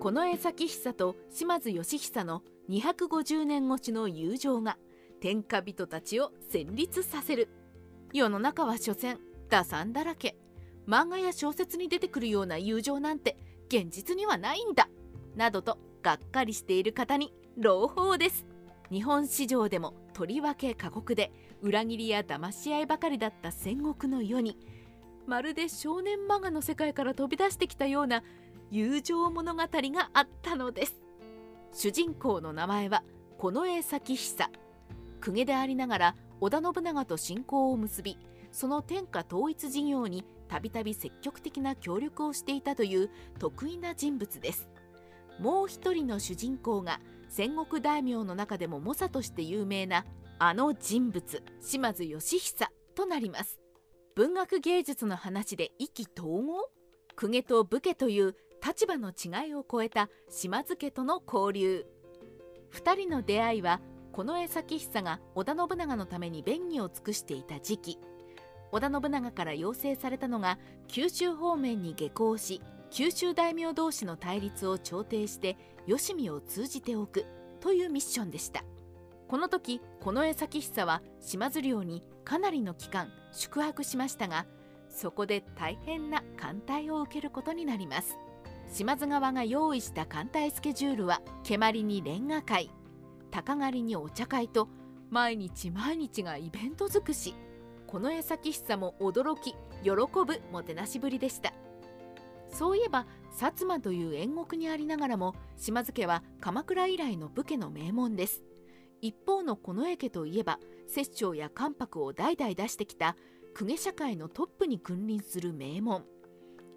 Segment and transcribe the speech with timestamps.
[0.00, 4.78] 近衛咲久と島津義久の250年越しの友情が
[5.20, 7.50] 天下人たちを戦慄させる。
[8.14, 9.18] 世の中は所詮
[9.50, 10.38] 打算だらけ。
[10.88, 13.36] 漫画や小説に出てくるような友情なんて
[13.68, 14.88] 現実にはないんだ。
[15.36, 18.46] などとがっかりしている方に朗報です。
[18.90, 21.30] 日本市場でもとりわけ過酷で
[21.60, 24.56] 裏切りや騙し合いばかりだった戦国の世に
[25.26, 28.24] まるで少年漫画の世界から飛び出してきたような
[28.72, 30.94] 友情物語があったのです。
[31.72, 33.02] 主人公の名前は
[33.36, 34.48] 近衛咲久。
[35.24, 38.16] 公家でありながら織田信長と親交を結び
[38.52, 43.10] その天下統一事業にたびたび積極的な協力をしていたという
[43.40, 44.68] 得意な人物です。
[45.40, 50.06] もう一人の主人公が戦国大名の中でも猛者として有名な
[50.38, 53.58] あの人物島津義久となります。
[54.14, 56.70] 文学芸術の話で意気投合？
[57.16, 61.86] 公家と武家という立場の違いを超えた島津家との交流。
[62.72, 63.80] 2人の出会いは
[64.14, 67.98] 近衛咲久が織田信長のために便宜を尽くしていた時期。
[68.72, 70.58] 織田信長から要請されたのが
[70.88, 75.56] 九州方面に下校し九州大名同士の対立を調停して
[75.88, 77.24] 吉見を通じておく
[77.60, 78.64] というミッションでした。
[79.28, 84.44] この時近衛咲久は島津領にかなりの期間宿泊しましたが
[84.88, 88.18] そこで大変な艦隊を受けることになります。
[88.70, 92.70] 島津側が用意した艦隊スケジュールは蹴鞠にレンガ会
[93.30, 94.68] 鷹狩りにお茶会と
[95.10, 97.34] 毎日毎日がイベント尽くし
[97.90, 99.90] 近衛咲久も驚き喜
[100.24, 101.52] ぶもてなしぶりでした。
[102.52, 108.44] そういえば薩摩という縁国にありながらも島津家は鎌倉以来の武家の名門です。
[109.00, 113.16] 一方の近衛家といえば摂政や関白を代々出してきた
[113.58, 116.04] 公家社会のトップに君臨する名門。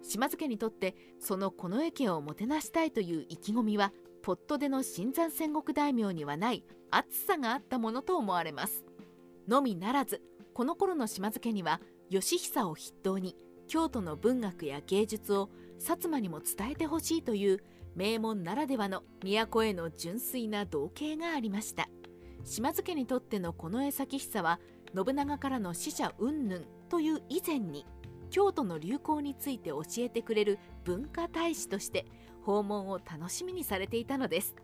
[0.04, 8.84] 島津家にとってその近衛家をもてなしたいという意気込みはポットでの新山戦国大名にはない熱さがあったものと思われます。
[9.48, 10.22] のみならず
[10.52, 15.48] この頃の島津家には義久を筆頭に京都の文学や芸術を
[15.78, 17.64] 薩摩にも伝えてほしいという
[17.96, 21.88] 名門ならではの都への純粋な同型がありました。
[22.44, 24.60] 島津家にとっての近衛咲久は
[24.94, 27.86] 信長からの使者云々という以前に
[28.34, 32.04] 京都の流行について教えてくれる文化大使として
[32.42, 34.56] 訪問を楽しみにされていたのです。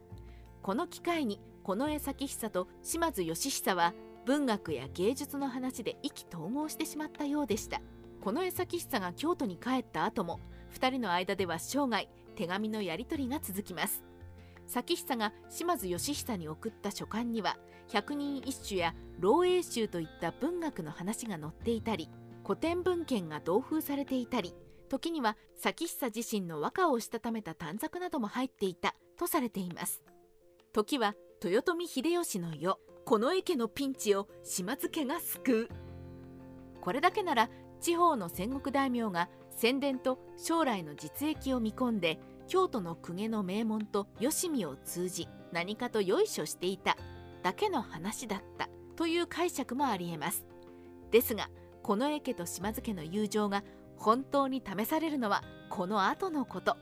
[0.60, 3.94] この機会に近衛咲久と島津義久は
[4.26, 7.80] 文学や芸術の話で意気投合してしまったようでした。
[8.24, 10.40] 近衛咲久が京都に帰った後も
[10.74, 14.02] 2人の間では生涯手紙のやり取りが続きます。
[14.66, 17.56] 咲久が島津義久に送った書簡には
[17.86, 22.08] 百人一首や老英集といった文学の話が載っていたり
[22.50, 24.56] 古典文献が同封されていたり
[24.88, 30.02] 時には咲久自身の和歌をしたためた短冊なども入っていたとされています。
[30.72, 36.80] 時は豊臣秀吉の世近衛家のピンチを島津家が救う。
[36.80, 37.50] これだけなら
[37.80, 42.18] 地方の戦国大名が宣伝と将来の実益を見込んで
[42.48, 46.96] 京都の公家の名門と吉見を通じ何かとよいしょしていた
[47.44, 50.44] だけの話だったという解釈もありえます。
[51.12, 51.48] ですが
[51.82, 53.64] 近衛家と島津家の友情が
[53.96, 56.76] 本当に試されるのはこの後のこと。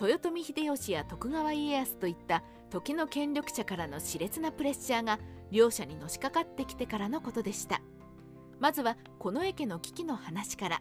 [0.00, 5.18] 豊臣秀吉や徳川家康といった時の権力者からの熾烈なプレッシャーが
[5.50, 7.80] 両者にのしかかってきてからのことでした。
[8.58, 10.80] まずは近衛家の危機の話から。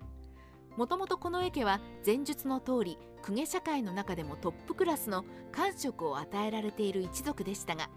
[0.77, 7.89] もともと近衛家は前述の通り公家社会の中でもトップクラスの官職を与えられている一族でしたが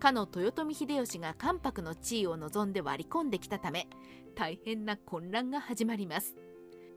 [0.00, 3.86] かの豊臣秀吉が関白の地位を望んで割り込んできたため
[4.34, 6.34] 大変な混乱が始まります。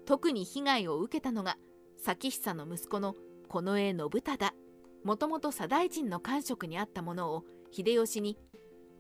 [0.06, 1.58] 特に被害を受けたのが
[1.98, 3.16] 咲久の息子の
[3.50, 4.54] 近衛信忠。
[5.04, 8.38] もともと左大臣の官職にあったものを秀吉に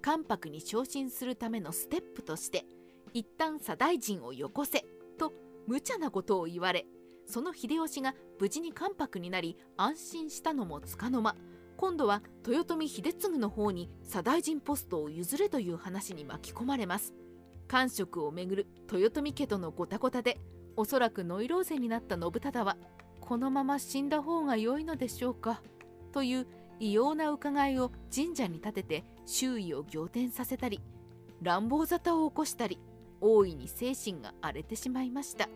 [0.01, 2.65] 関白に昇進するためのステップとして
[3.13, 4.83] 一旦左大臣をよこせ
[5.17, 5.31] と
[5.65, 6.85] 無茶なことを言われ
[7.25, 11.35] その秀吉が無事に関白になり安心したのもつかの間
[11.83, 17.13] 今度は豊臣秀次の方に左大臣ポストを譲れという話に巻き込まれます。
[17.67, 20.39] 官職をめぐる豊臣家とのごたごたで
[20.77, 22.77] おそらくノイローゼになった信忠は
[23.19, 25.61] このまま死んだ方が良いのでしょうか
[26.13, 26.47] という
[26.79, 30.79] 異様な伺いを神社に立てて周囲を仰天させたり
[31.41, 32.79] 乱暴沙汰を起こしたり
[33.19, 35.49] 大いに精神が荒れてしまいました。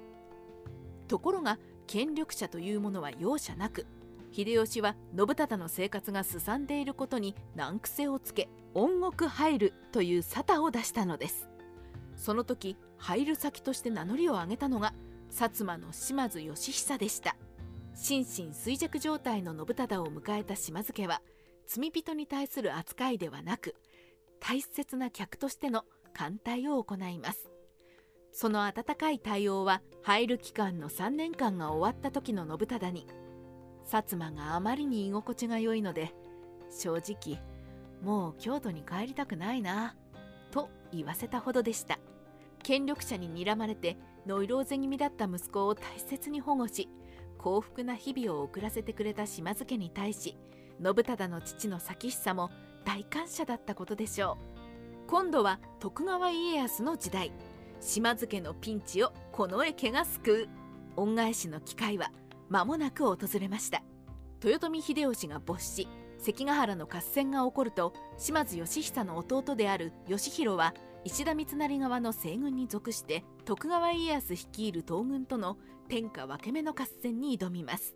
[1.08, 1.58] ところが
[1.88, 3.86] 権力者というものは容赦なく
[4.38, 11.50] 秀吉は信忠の生活がすさんでいることに難癖をつけ恩獄入るという沙汰を出したのです。
[12.16, 14.94] その時入る先として名乗りを上げたのが
[15.32, 17.36] 薩摩の島津義久でした。
[17.96, 21.24] 心身衰弱状態の信忠を迎えた島津家は
[21.66, 23.74] 罪人に対する扱いではなく
[24.40, 27.50] 大切な客としての艦隊を行います。
[28.32, 33.08] その温かい対応は入る期間の3年間が終わった時の信忠に
[33.90, 36.14] 薩摩があまりに居心地が良いので
[36.70, 37.42] 正直
[38.02, 39.96] もう京都に帰りたくないな
[40.52, 42.00] と言わせたほどでした。
[42.64, 46.90] 権力者に睨まれてノイローゼ気味だった息子を大切に保護し
[47.38, 50.36] 幸福な日々を送らせてくれた島津家に対し
[50.84, 52.50] 信忠の父の咲久も
[52.84, 54.38] 大感謝だったことでしょ
[55.06, 55.08] う。
[55.08, 57.32] 今度は徳川家康の時代
[57.80, 60.50] 島津家のピンチを近衛家が救う。
[60.98, 62.12] 恩返しの機会は
[62.50, 63.84] 間もなく訪れました。
[64.44, 65.88] 豊臣秀吉が没し
[66.20, 70.74] 関ヶ原の合戦が起こると島津義久の弟である義弘は
[71.04, 75.58] 石田三成側の西軍に属して徳川家康率いる東軍との
[75.88, 77.96] 天下分け目の合戦に挑みます。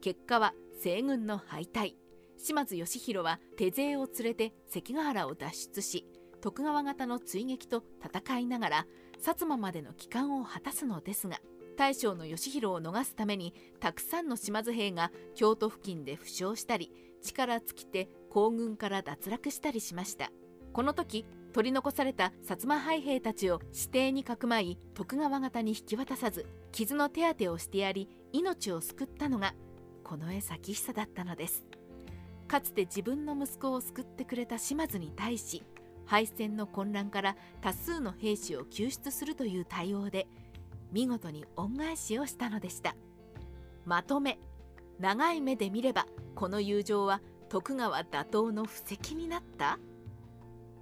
[0.00, 1.94] 結果は西軍の敗退。
[2.36, 6.06] 島津義弘は手勢を連れて関ヶ原を脱出し
[6.40, 8.86] 徳川方の追撃と戦いながら
[9.18, 11.38] 薩摩までの帰還を果たすのですが
[11.78, 16.90] 大将の義弘を逃すためにたくさんの島津兵が京都付近で負傷したり
[17.22, 20.32] 力尽きて行軍から脱落したりしました。
[20.72, 29.54] この時取り残された薩摩敗兵たちを指定にかくまい徳川方に引き渡さず傷の手当てをしてやり命を救ったのが
[30.04, 31.64] 近衛咲久だったのです。
[32.48, 35.62] かつて自分の息子を救ってくれた島津に対し
[36.06, 40.26] 敗戦の混乱から多数の兵士を救出するという対応で
[40.92, 42.94] 見事に恩返しをしたのでした。
[43.84, 44.38] まとめ
[44.98, 49.78] 長い目で見ればこの友情は徳川打倒の布石になった？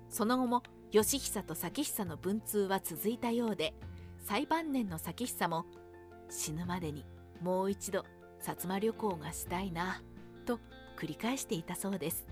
[0.09, 0.63] その後も
[0.93, 3.75] 義久と咲久の文通は続いたようで
[4.21, 5.67] 最晩年の咲久も
[6.29, 7.05] 死ぬまでに
[7.41, 8.01] もう一度
[8.41, 10.03] 薩摩旅行がしたいな
[10.47, 10.59] と
[10.97, 12.27] 繰り返していたそうです。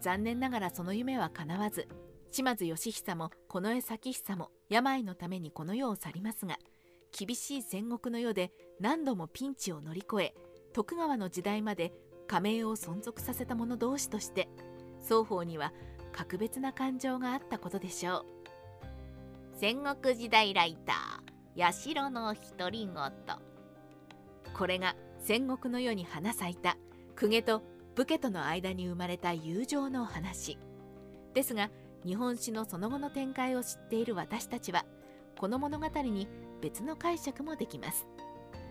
[0.00, 1.88] 残念ながらその夢は叶わず
[2.30, 6.58] 島津義久も近衛咲久も病のためにこの世を去りますが
[7.18, 10.34] 厳しい戦国の世で何度もピンチを乗り越え
[10.74, 11.94] 徳川の時代まで
[12.26, 14.50] 加盟を存続させた者同士として
[15.02, 15.72] 双方には
[16.12, 18.24] 格別な感情があったことでしょう。
[19.58, 23.12] 戦国時代ライター八代の独り言。
[24.54, 26.76] これが戦国の世に花咲いた
[27.18, 27.62] 公家と
[27.94, 30.58] 武家との間に生まれた友情の話。
[31.32, 31.70] ですが
[32.04, 34.84] 日本史のその後の展開を知っている私たちは
[35.38, 36.28] この物語に
[36.60, 38.06] 別の解釈もできます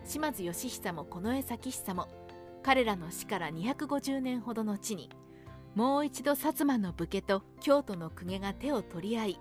[0.04, 2.08] 島津義久も近衛咲久も
[2.62, 5.10] 彼らの死から250年ほどの地に
[5.74, 9.40] もう一度薩摩の武家と京都の公家が手を取り合い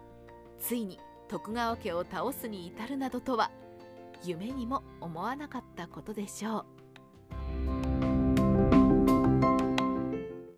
[0.60, 3.52] ついに徳川家を倒すに至るなどとは
[4.24, 6.75] 夢にも思わなかったことでしょう。